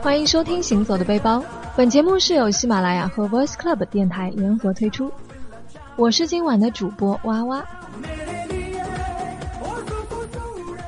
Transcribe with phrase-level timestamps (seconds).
[0.00, 1.38] 欢迎收听《行走的背包》，
[1.76, 5.10] 本节目是由喜马拉雅和 Voice Club 电台联合推出。
[5.96, 7.66] 我是今晚的主播哇哇。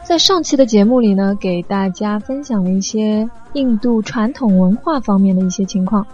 [0.05, 6.07] 在上期的节目里呢，给大家分享了一些印度传统文化方面的一些情况。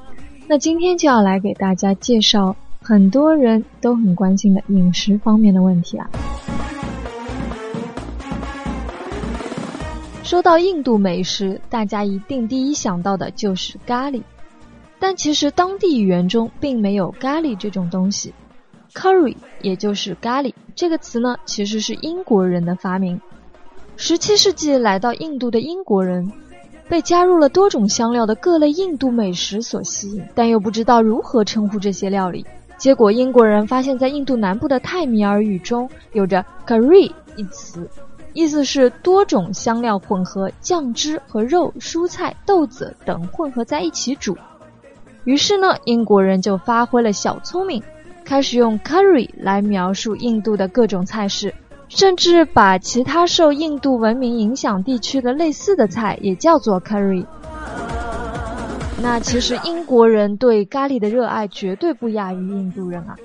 [0.47, 6.09] 那今天就要来给大家介绍很多人都很关心的饮食方面的问题啊。
[10.23, 14.23] 说到印度美食，大家一定第一想到的就是咖喱，
[15.01, 18.33] 但其实当地语言中并没有咖喱这种东西。
[18.95, 23.20] Curry 也就是咖喱这个词呢，其实是英国人的发明。
[24.03, 26.33] 十七世纪来到印度的英国人，
[26.89, 32.47] 被加入了多种香料的各类印度美食所吸引，但又不知道如何称呼这些料理。
[32.79, 37.87] 结果英国人发现，在印度南部的泰米尔语中有着 curry 一词。
[38.33, 44.35] 意思是多种香料混合，酱汁和肉、蔬菜、豆子等混合在一起煮。
[45.25, 47.83] 于是呢，英国人就发挥了小聪明，
[48.25, 51.53] 开始用 curry 来描述印度的各种菜式，
[51.91, 57.27] 甚至把其他受印度文明影响地区的类似的菜也叫做 curry。
[59.02, 63.16] 那其实英国人对咖喱的热爱绝对不亚于印度人啊。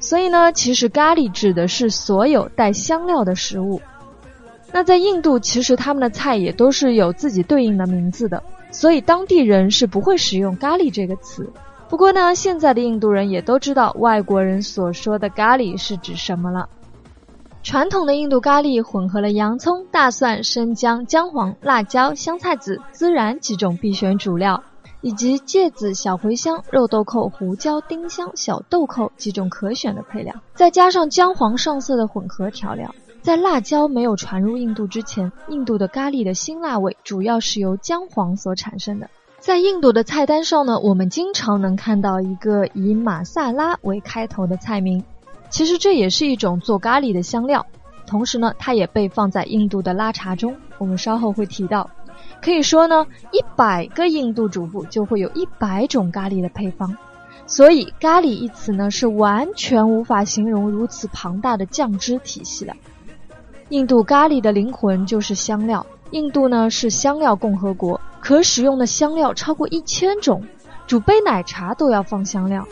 [0.00, 3.80] 所以呢，其实咖喱指的是所有带香料的食物。
[4.72, 11.50] 那在印度，其实他们的菜也都是有自己对应的名字的，所以当地人是不会使用咖喱这个词。
[11.88, 16.68] 不过呢，现在的印度人也都知道外国人所说的咖喱是指什么了。
[17.66, 24.62] 传统的印度咖喱混合了洋葱、大蒜、生姜、姜黄、辣椒、香菜籽、孜然几种必选主料，
[25.00, 32.94] 以及芥子、小茴香、肉豆蔻、胡椒、丁香、小豆蔻几种可选的配料，再加上姜黄上色的混合调料。
[33.20, 39.10] 在辣椒没有传入印度之前，印度的咖喱的辛辣味主要是由姜黄所产生的。
[39.40, 45.02] 在印度的菜单上呢，我们经常能看到一个以马萨拉为开头的菜名，
[45.48, 47.64] 其实这也是一种做咖喱的香料。
[48.06, 51.90] 同时呢，它也被放在印度的拉茶中，我们稍后会提到。
[52.40, 56.96] 可以说呢，一百个印度主妇就会有一百种咖喱的配方，
[57.46, 62.74] 所以咖喱一词呢是完全无法形容如此庞大的酱汁体系的。
[63.70, 65.84] 印度咖喱的灵魂就是香料。
[66.12, 70.40] 印度呢是香料共和国，可使用的香料超过一千种，
[70.86, 72.64] 煮杯奶茶都要放香料。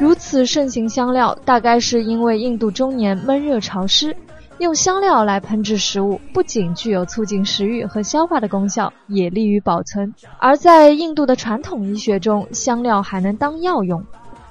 [0.00, 4.16] 如此盛行香料，大概是因为印度中年闷热潮湿，
[4.56, 10.14] 用香料来烹制食物，不仅具有促进食欲和消化的功效，也利于保存。
[10.38, 14.02] 而在印度的传统医学中，香料还能当药用。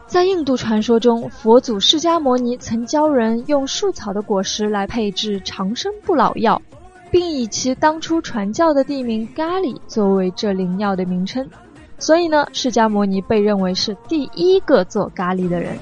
[0.06, 6.62] 在印度传说中，佛祖释迦牟尼曾教人用树草的果实来配制长生不老药，
[7.10, 11.50] 并以其当初传教的地名咖喱作为这灵药的名称。
[12.00, 15.78] 所以呢，释迦牟尼被认为是第一个做咖喱的人。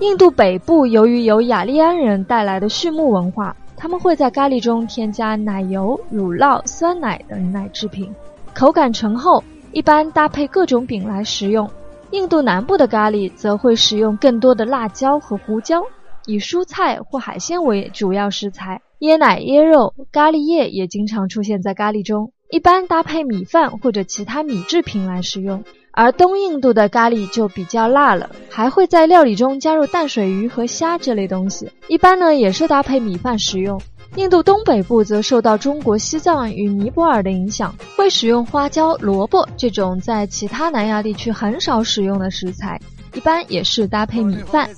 [0.00, 8.12] 印度北部由于有雅利安人带来的畜牧文化，他们会在咖喱中添加奶油、乳酪、酸奶等奶制品，
[8.52, 9.42] 口感醇厚。
[9.72, 11.68] 一般搭配各种饼来食用。
[12.10, 15.82] 印度南部的咖喱则会使用更多的辣椒和胡椒，
[16.26, 18.80] 以蔬菜或海鲜为主要食材。
[19.00, 25.64] 椰奶、椰肉、咖喱叶也经常出现在咖喱中，一般搭配米饭或者其他米制品来食用。
[25.96, 33.80] 而东印度的咖喱就比较辣了，还会在料理中加入淡水鱼和虾这类东西，一般呢也是搭配米饭食用。
[34.16, 42.80] 印度东北部则受到中国西藏与尼泊尔的影响，会使用花椒、萝卜这种在其他南亚地区很少使用的食材，
[43.14, 44.68] 一般也是搭配米饭。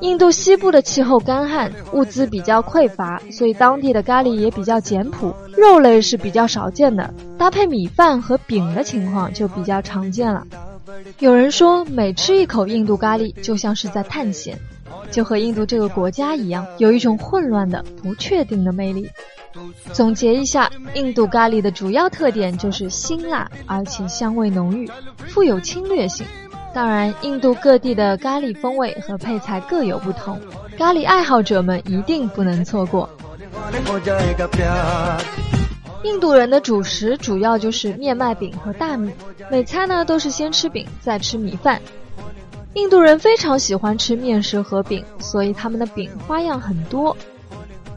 [0.00, 10.46] 印度西部的气候干旱，物资比较匮乏，所以当地的咖喱也比较简朴，肉类是比较少见的，搭配米饭和饼的情况就比较常见了。
[11.18, 14.58] 有人说，每吃一口印度咖喱，就像是在探险。
[15.10, 19.08] 就和印度这个国家一样，有一种混乱的、不确定的魅力。
[19.92, 24.90] 总结一下，印度咖喱的主要特点就是辛辣，而且香味浓郁，
[25.28, 26.26] 富有侵略性。
[26.76, 30.38] 当然，印度各地的咖喱风味和配菜各有不同，
[30.76, 33.08] 咖喱爱好者们一定不能错过。
[36.04, 39.10] 印度人的主食主要就是面麦饼和大米，
[39.50, 41.80] 每餐呢都是先吃饼，再吃米饭。
[42.74, 47.16] 印度人非常喜欢吃面食和饼，所以他们的饼花样很多。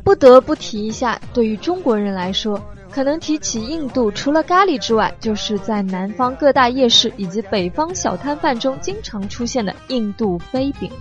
[0.06, 2.58] 不得不提一下，对于中国人来说，
[2.92, 10.92] 可能提起印度，除了咖喱之外，就是在南方各大夜市以及北方小摊贩中经常出现的印度飞饼。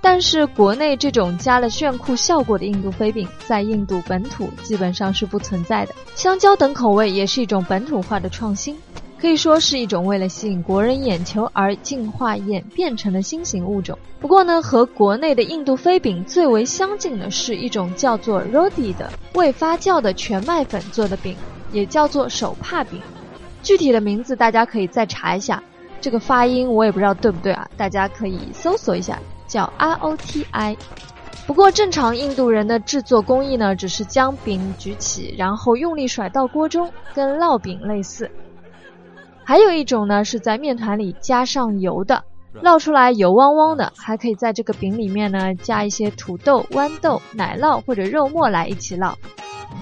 [0.00, 5.94] 但是国内这种加了炫酷效果的印度飞饼，在印度本土基本上是不存在的。
[6.14, 8.76] 香蕉等口味也是一种本土化的创新，
[9.18, 13.98] 可以说是一种为了吸引国人眼球而进化演变成的新型物种。
[14.20, 21.36] 不过呢，和国内的印度飞饼最为相近的是一种叫做 roti 的未发酵的全麦粉做的饼，
[21.72, 23.00] 也叫做手帕饼。
[23.62, 25.62] 具体的名字大家可以再查一下，
[26.00, 29.18] 这个发音我也不知道对不对啊，大家可以搜索一下。
[29.46, 30.76] 叫 ROTI，
[31.46, 38.28] 不过正常印度人的制作工艺呢，只是将饼举起，然后用力甩到锅中，跟烙饼类似。
[39.46, 42.24] 还有一种呢，是在面团里加上油的，
[42.64, 49.14] 烙出来油汪汪的，还可以在这个饼里面呢加一些土豆、豌豆、奶酪或者肉末来一起烙。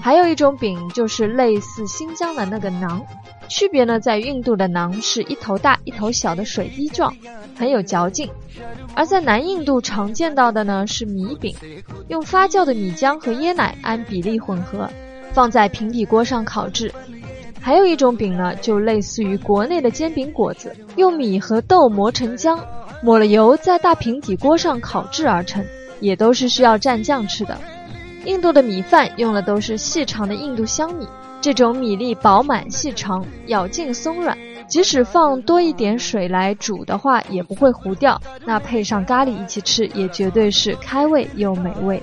[0.03, 3.01] 还有一种饼，就是类似新疆的那个馕，
[3.47, 7.11] 区别呢在于印度的馕是一头大一头小的水滴状，
[7.57, 8.29] 很有嚼劲；
[8.93, 11.55] 而在南印度常见到的呢是米饼，
[12.09, 14.87] 用发酵的米浆和椰奶按比例混合，
[15.33, 16.93] 放在平底锅上烤制。
[17.65, 22.59] 还有一种饼呢，就类似于国内的煎饼果子，用米和豆磨成浆，
[23.01, 25.65] 抹了油在大平底锅上烤制而成，
[25.99, 27.57] 也都是需要蘸酱吃的。
[28.25, 31.07] 印度的米饭用的都是细长的印度香米，
[31.41, 38.21] 这种米粒饱满细长，咬劲松软，即使放多一点水来煮的话，也不会糊掉。
[38.45, 41.99] 那配上咖喱一起吃，也绝对是开胃又美味。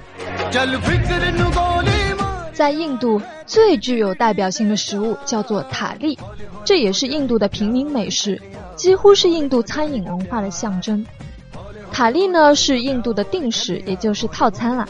[2.63, 6.17] 在印度最具有代表性的食物叫做塔利，
[6.65, 8.41] 这也是印度的平民美食，
[8.77, 11.05] 几乎是印度餐饮文化的象征。
[11.91, 14.89] 塔利呢是印度的定食，也就是套餐啦。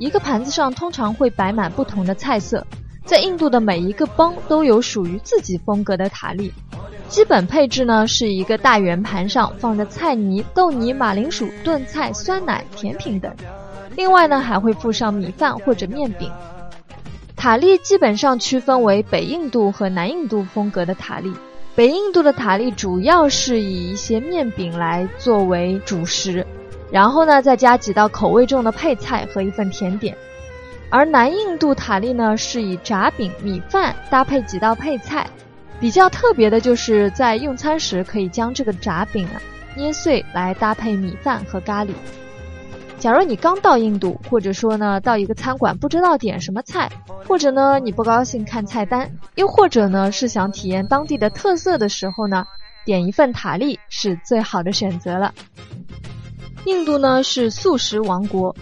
[0.00, 2.66] 一个盘子上通常会摆满不同的菜色，
[3.06, 6.52] 在印度的每一个邦都有属于自己风格的塔利。
[7.08, 13.32] 基本配置呢是一个大圆盘上放着菜泥、豆泥、马铃薯、炖菜、酸奶、甜品等，
[13.94, 16.28] 另外呢还会附上米饭或者面饼。
[17.44, 21.30] 塔利基本上区分为北印度和南印度风格的塔利。
[21.74, 26.46] 北印度的塔利主要是以一些面饼来作为主食，
[26.90, 30.16] 然后呢再加几道口味重的配菜和一份甜点。
[30.88, 35.28] 而南印度塔利呢是以炸饼、米饭搭配几道配菜，
[35.78, 39.36] 比较特别的就是在用餐时可以将这个炸饼啊
[39.76, 41.90] 捏碎来搭配米饭和咖喱。
[43.04, 46.90] 假如你刚到印度，或者说呢到一个餐馆不知道点什么菜，
[47.28, 52.46] 或者呢你不高兴看菜单，又或者呢是想体验当地的特色的时候呢，
[52.86, 55.34] 点一份塔利是最好的选择了。
[56.64, 58.56] 印度呢是素食王国。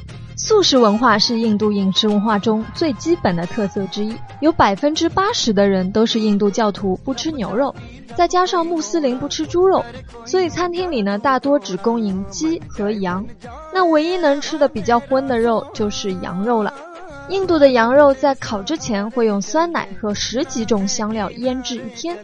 [0.44, 7.72] 素食文化是印度饮食文化中最基本的特色之一，有百分之八十的人都是印度教徒，不吃牛肉，
[8.16, 9.84] 再加上穆斯林不吃猪肉，
[10.24, 13.24] 所以餐厅里呢大多只供应鸡和羊，
[13.72, 16.74] 那唯一能吃的比较荤的肉就是羊肉了。
[17.28, 22.18] 印度的羊肉在烤之前会用酸奶和十几种香料腌制一天，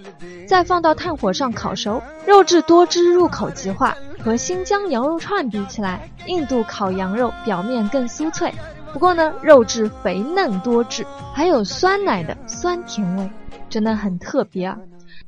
[0.45, 3.97] 再放到炭火上烤熟，肉质多汁，入口即化。
[4.25, 8.52] 和新疆羊肉串比起来，印度烤羊肉表面更酥脆，
[8.92, 13.30] 不过呢，肉质肥嫩多汁，还有酸奶的酸甜味，
[13.68, 14.76] 真的很特别啊。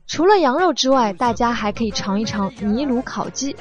[0.06, 3.54] 除了羊肉之外，大家还可以尝一尝尼鲁烤鸡，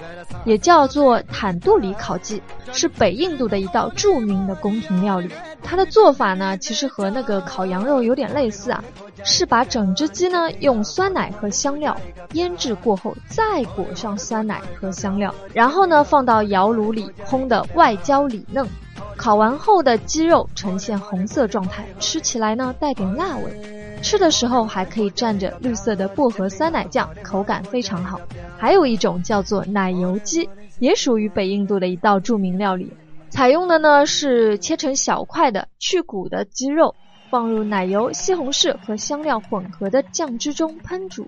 [0.45, 5.29] 也叫做坦杜里烤鸡，是北印度的一道著名的宫廷料理。
[5.61, 8.83] 它的做法呢，其实和那个烤羊肉有点类似啊，
[9.23, 11.95] 是把整只鸡呢用酸奶和香料
[12.33, 18.67] 腌制过后，再裹上酸奶和香料，然后呢放到窑炉里烘的外焦里嫩，
[19.15, 23.78] 烤完后的鸡肉呈现红色状态，吃起来呢带点辣味。
[23.99, 28.19] 吃的时候还可以蘸着绿色的薄荷酸奶酱，口感非常好。
[28.57, 32.91] 还有一种叫做奶油鸡，也属于北印度的一道著名料理。
[33.29, 36.95] 采用的呢是切成小块的去骨的鸡肉，
[37.29, 41.27] 放入奶油、西红柿和香料混合的酱汁中烹煮，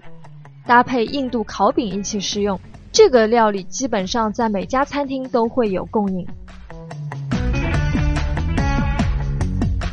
[0.66, 2.60] 搭配印度烤饼一起食用。
[2.92, 6.28] 这个料理基本上在每家餐厅都会有供应。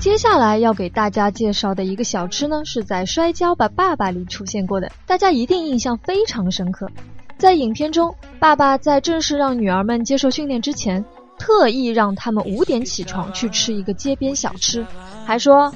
[0.00, 6.88] 接下来要给大家介绍的一个小吃呢，是在《摔跤吧，爸爸》里出现过的，大家一定印象非常深刻。
[7.36, 11.04] 在影片中，爸爸在正式让女儿们接受训练之前，
[11.36, 14.86] 特意让他们五点起床去吃一个街边小吃，
[15.26, 15.72] 还说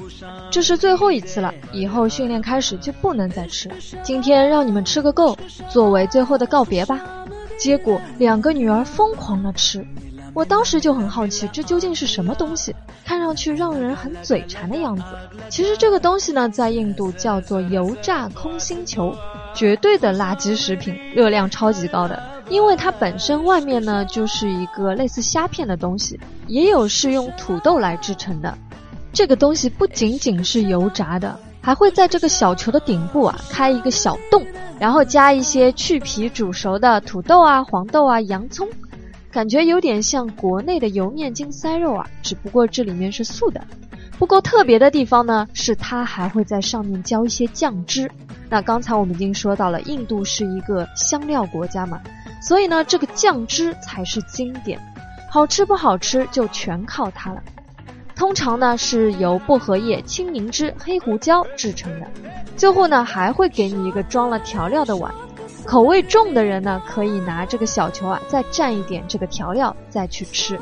[0.52, 3.74] 这是最后一次了，以后训练开始就不能再吃了。
[4.04, 5.36] 今天让你们吃个够，
[5.68, 7.00] 作为最后的告别吧。
[7.58, 9.84] 结果两个女儿疯狂的吃。
[10.34, 12.74] 我当时就很好奇，这究竟是什么东西？
[13.04, 15.02] 看上去让人很嘴馋的样子。
[15.50, 19.14] 其实这个东西呢，在印度叫做油炸空心球，
[19.54, 22.22] 绝对的垃圾食品，热量超级高的。
[22.48, 28.56] 因为它本身外面呢就是一个类似虾片的东西，也有是用土豆来制成的。
[29.12, 34.42] 这个东西不仅仅是油炸的，还会在这个小球的顶部啊开一个小洞，
[34.78, 38.66] 然后加一些去皮煮熟的土豆啊、黄豆啊、洋葱。
[39.32, 43.66] 感觉有点像国内的油面筋塞肉啊，只不过这里面是素的。
[44.18, 48.10] 不过特别的地方呢，是它还会在上面浇一些酱汁。
[48.50, 51.98] 那刚才我们已经说到了，印度是一个香料国家嘛，
[52.42, 54.78] 所以呢，这个酱汁才是经典。
[55.30, 57.42] 好吃不好吃就全靠它了。
[58.14, 62.06] 通常呢是由薄荷叶、青柠汁、黑胡椒制成的。
[62.54, 65.12] 最后呢还会给你一个装了调料的碗。
[65.64, 70.58] 口味重的人呢，可以拿这个小球啊，再蘸一点这个调料，再去吃。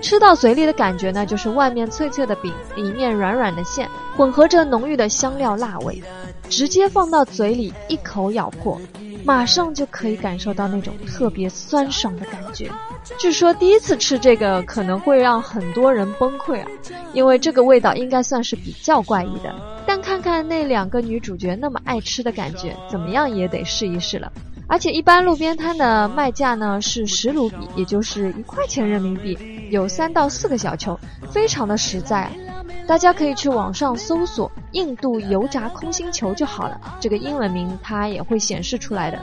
[0.00, 6.02] 吃到嘴里的感觉呢，就是外面脆脆的饼，里面软软的馅，混合着浓郁的香料辣味。
[6.48, 8.80] 直接放到嘴里，一口咬破，
[9.24, 12.70] 马上就可以感受到那种特别酸爽的感觉。
[13.18, 16.68] 据说第一次吃这个可能会让很多人崩溃啊，
[17.12, 19.54] 因为这个味道应该算是比较怪异的。
[19.88, 24.30] 但看看那两个女主角那么爱吃的感觉，怎么样也得试一试了。
[24.66, 29.38] 而且一般路边摊的卖价呢是十卢比，也就是一块钱人民币，
[29.70, 32.30] 有三到四个小球，非常的实在。
[32.86, 39.18] 大家可以去网上搜索“印度油炸空心球”就好了，这个英文名它也会显示出来的。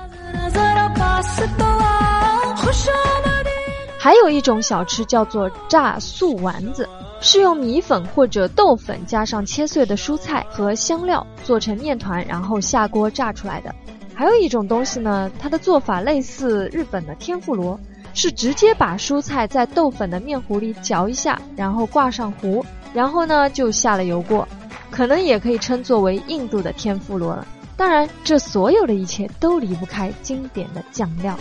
[4.00, 6.90] 还有一种小吃叫做炸素丸子，
[7.28, 13.74] 是用米粉或者豆粉加上切碎的蔬菜和香料做成面团，然后下锅炸出来的。
[14.14, 17.80] 还有一种东西呢，它的做法类似日本的天妇罗，
[18.14, 22.64] 是直接把蔬菜在豆粉的面糊里搅一下，然后挂上糊，
[22.94, 24.48] 然后呢就下了油锅，
[24.92, 27.48] 可能也可以称作为印度的天妇罗了。
[27.76, 31.36] 当然，这所有的一切都离不开经典的酱料。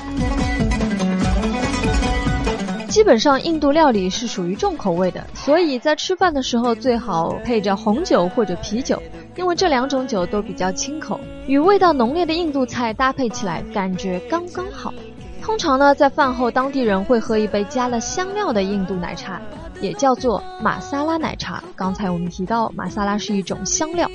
[2.94, 9.02] 基本上，印度料理是属于重口味的，所以在吃饭的时候最好配着红酒或者啤酒，
[9.34, 14.94] 因为这两种酒都比较清口，与味道浓烈的印度菜搭配起来，感觉刚刚好。
[15.42, 19.42] 通常呢，在饭后，当地人会喝一杯加了香料的印度奶茶，
[19.80, 21.64] 也叫做玛萨拉奶茶。
[21.74, 24.08] 刚才我们提到，玛萨拉是一种香料。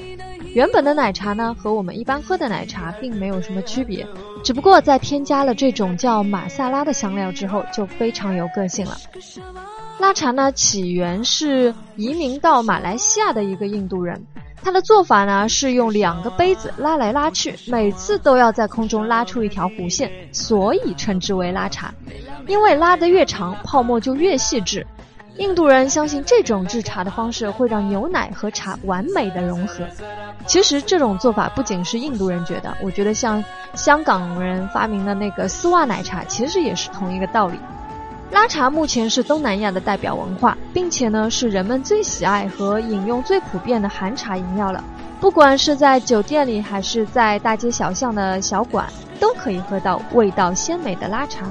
[0.54, 4.06] 原本的奶茶呢，和我们一般喝的奶茶并没有什么区别，
[4.44, 8.98] 只不过在添加了这种叫马萨拉的香料之后，就非常有个性了。
[10.00, 14.26] 拉茶呢，起源是移民到马来西亚的一个印度人，
[14.64, 21.94] 他的做法呢是用两个杯子拉来拉去，每次都要在空中拉出一条弧线，所以称之为拉茶。
[22.48, 24.86] 因为拉得越长，泡沫就越细致。
[25.40, 29.86] 印度人相信这种制茶的方式会让牛奶和茶完美的融合。
[30.46, 33.42] 其实这种做法不仅是印度人觉得，我觉得像
[33.74, 37.58] 香港人发明的那个丝袜奶茶，其实也是同一个道理。
[38.32, 44.84] 拉茶目前是东南亚的代表文化，并且呢是人们最喜爱和饮用最普遍的含茶饮料了。
[45.22, 48.86] 不管是在酒店里还是在大街小巷的小馆，
[49.22, 51.46] 都可以喝到味道鲜美的拉茶。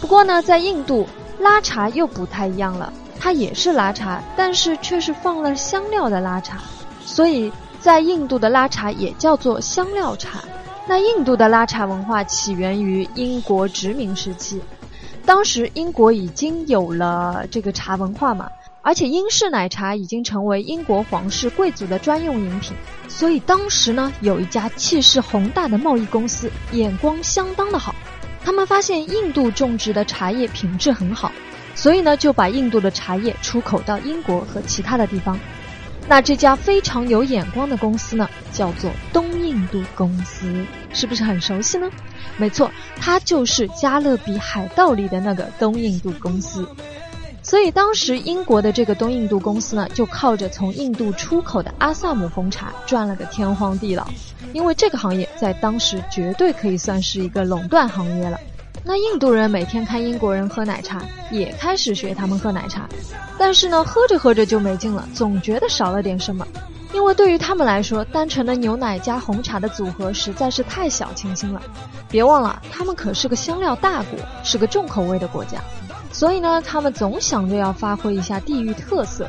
[0.00, 1.06] 不过呢，在印度
[1.38, 6.58] 拉茶又不太一样了，它也是拉茶，但是却是放了香料的拉茶，
[7.04, 7.52] 所以。
[7.80, 10.42] 在印度的拉茶也叫做香料茶。
[10.88, 14.58] 那印度的拉茶文化起源于英国殖民时期，
[15.26, 18.48] 当时英国已经有了这个茶文化嘛，
[18.80, 22.74] 而且英式奶茶已经成为英国皇室贵族的专用饮品。
[23.06, 27.94] 所以当时呢，有一家气势宏大的贸易公司，眼光相当的好，
[28.42, 31.30] 他们发现印度种植的茶叶品质很好，
[31.74, 35.38] 所以呢，就把印度的茶叶出口到英国和其他的地方。
[36.06, 41.90] 那这家非常有眼光的公司呢，叫做东印度公司，是不是很熟悉呢？
[42.36, 46.68] 没错，它就是《加勒比海盗》里的那个东印度公司。
[47.42, 54.06] 所以当时英国的这个东印度公司呢，就靠着从印度出口的阿萨姆红茶赚了个天荒地老，
[54.52, 58.38] 因为这个行业在当时绝对可以算是一个垄断行业了。
[58.86, 62.86] 那印度人每天看英国人喝奶茶，也开始学他们喝奶茶，
[63.38, 66.46] 但是呢，喝着喝着就没劲了，总觉得少了点什么。
[66.92, 71.60] 因为对于他们来说，单纯的牛奶加红茶的组合实在是太小清新了。
[72.10, 75.58] 别忘了，他们可是个香料大国，是个重口味的国家，
[76.12, 79.26] 所以呢，他们总想着要发挥一下地域特色。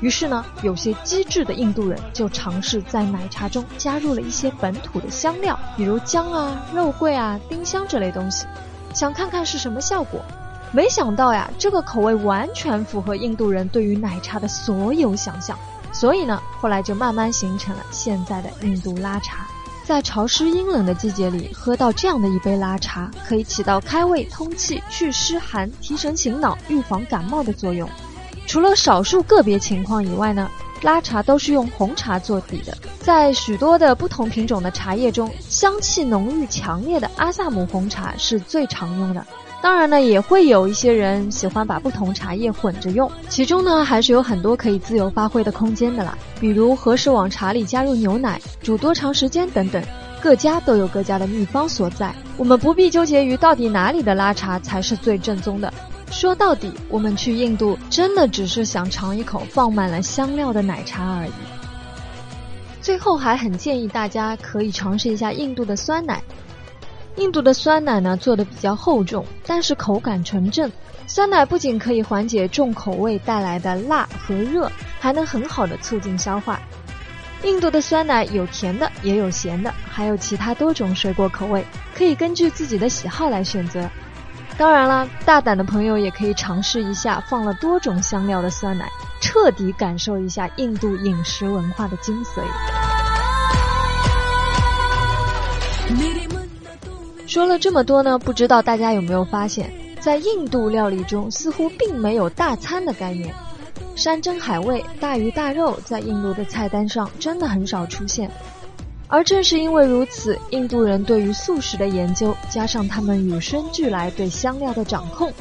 [0.00, 8.44] 于是呢，有些机智的印度人就尝试在奶茶中加入了一些本土的香料，比如姜啊、肉桂啊、丁香这类东西。
[8.94, 10.20] 想看看是什么效果。
[10.72, 15.58] 没想到呀，这个口味完全符合印度人对于奶茶的所有想象，
[15.92, 19.46] 所以呢，后来就慢慢形成了现在的印度拉茶。
[19.84, 27.88] 在潮湿阴冷的季节里，喝到这样的一杯拉茶，可以起到开胃、通气、祛湿寒、提神醒脑、预防感冒的作用。
[28.46, 30.48] 除了少数个别情况以外呢，
[30.82, 32.76] 拉茶都是用红茶做底的。
[33.00, 39.24] 在许多的不同品种的茶叶中，香气浓郁强烈的阿萨姆红茶是最常用的。
[39.62, 46.16] 当然呢，也会有一些人喜欢把不同茶叶混着用，其中呢还是有很多可以自由发挥的空间的啦。
[46.40, 49.82] 比如何时往茶里加入牛奶、煮多长时间等等，
[50.22, 52.14] 各家都有各家的秘方所在。
[52.38, 55.70] 我们不必纠结于到底哪里的拉茶才是最正宗的。
[56.10, 61.32] 说到底，我们去印度真的只是想尝一口放满了香料的奶茶而已。
[62.82, 66.22] 最后还很建议大家可以尝试一下印度的酸奶。
[67.16, 70.70] 印度的酸奶呢做的比较厚重，但是口感纯正。
[71.06, 76.60] 酸奶不仅可以缓解重口味带来的辣和热，还能很好的促进消化。
[77.42, 81.64] 印度的酸奶有甜的，也有咸的，还有其他多种水果口味，
[81.94, 83.88] 可以根据自己的喜好来选择。
[84.60, 92.42] 当然了，大胆的朋友也可以尝试一下放了多种香料的酸奶，彻底感受一下印度饮食文化的精髓。
[97.26, 103.34] 说了这么多呢，不知道大家有没有发现，在印度料理中似乎并没有大餐的概念，
[103.96, 108.30] 山珍海味、大鱼大肉在印度的菜单上真的很少出现。
[109.10, 115.32] 而正是因为如此，印度人对于素食的研究，加上他们与生俱来对香料的掌控，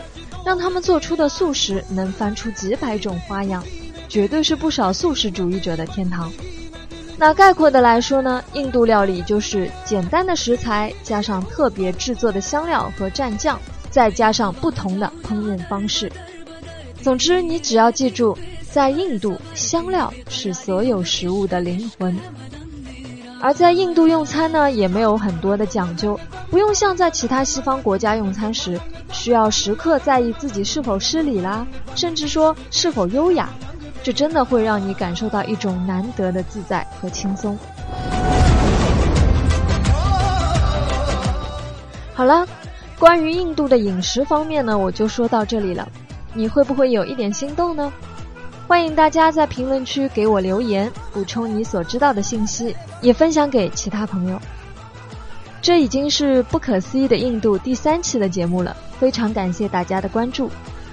[0.43, 3.63] 让他们做出的素食能翻出几百种花样，
[4.07, 6.31] 绝对是不少素食主义者的天堂。
[7.15, 13.59] 那概括的来说呢，印度料理就是简单的食材，加上特别制作的香料和蘸酱，
[13.91, 16.11] 再加上不同的烹饪方式。
[17.03, 18.35] 总之，你只要记住，
[18.71, 22.17] 在印度，香料是所有食物的灵魂。
[23.41, 28.77] 而在印度用餐呢，也没有很多的讲究，不用像在其他西方国家用餐时，
[29.13, 33.49] 需要时刻在意自己是否失礼啦，甚至说是否优雅。
[34.03, 37.57] 这真的会让你感受到一种难得的自在和轻松。
[42.13, 42.45] 好了，
[42.97, 45.87] 关于印度的饮食方面呢，我就说到这里了。
[46.33, 47.91] 你会不会有一点心动呢？
[48.69, 54.39] 欢迎大家在评论区给我留言，补充你所知道的信息，也分享给其他朋友。
[55.59, 60.51] 这已经是不可思议的印度第三期的节目了，非常感谢大家的关注。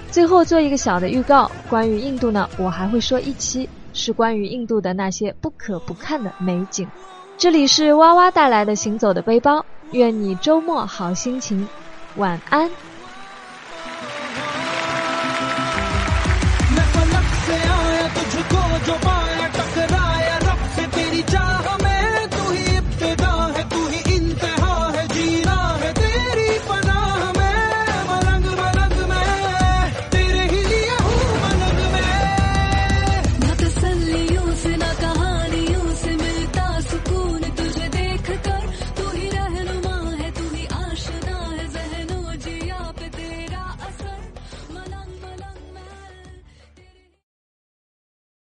[0.09, 6.89] 最后做一个小的预告，关于印度呢，我还会说一期，是关于印度的那些不可不看的美景。
[7.37, 11.67] 这里是哇哇带来的行走的背包，愿你周末好心情，
[12.15, 12.67] 晚安。